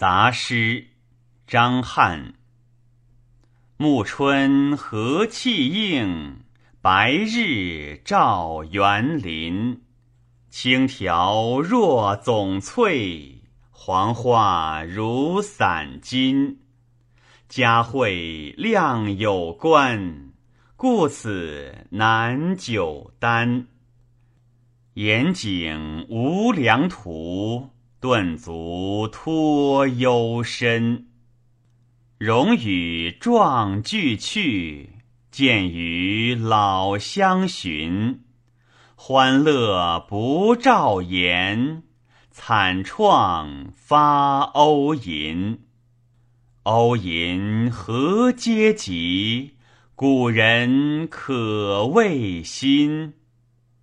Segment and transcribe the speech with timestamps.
[0.00, 0.86] 杂诗，
[1.46, 2.32] 张翰。
[3.76, 6.38] 暮春和气应，
[6.80, 9.82] 白日照园林。
[10.48, 16.60] 青条若总翠，黄花如散金。
[17.46, 20.30] 佳会亮有关，
[20.76, 23.66] 故此难久单。
[24.94, 27.68] 严景无良图，
[28.00, 31.08] 顿足托幽深。
[32.16, 34.94] 荣与壮俱去，
[35.30, 38.22] 见与老相寻。
[38.94, 41.82] 欢乐不照颜，
[42.30, 45.60] 惨怆发欧吟。
[46.62, 49.56] 欧银何嗟及？
[49.94, 53.12] 古人可谓心。